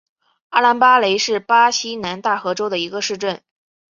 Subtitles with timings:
[0.49, 3.43] 阿兰巴雷是巴西南大河州的一个市镇。